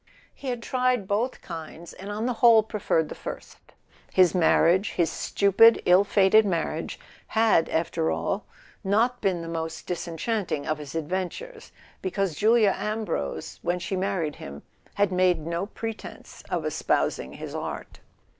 He 0.33 0.47
had 0.47 0.63
tried 0.63 1.07
both 1.07 1.43
kinds, 1.43 1.93
and 1.93 2.09
on 2.09 2.25
the 2.25 2.33
whole 2.41 2.63
preferred 2.63 3.07
the 3.07 3.13
first. 3.13 3.59
His 4.11 4.33
marriage, 4.33 4.93
his 4.93 5.11
stupid 5.11 5.79
ill 5.85 6.03
fated 6.03 6.43
marriage, 6.43 6.99
had 7.27 7.69
after 7.69 8.09
all 8.09 8.43
not 8.83 9.21
been 9.21 9.43
the 9.43 9.47
most 9.47 9.85
disenchanting 9.85 10.65
of 10.65 10.79
his 10.79 10.95
adventures, 10.95 11.71
because 12.01 12.33
Julia 12.33 12.73
Ambrose, 12.75 13.59
when 13.61 13.77
she 13.77 13.95
married 13.95 14.37
him, 14.37 14.63
had 14.95 15.11
made 15.11 15.45
no 15.45 15.67
pretense 15.67 16.41
of 16.49 16.65
espousing 16.65 17.33
his 17.33 17.53
art. 17.53 17.99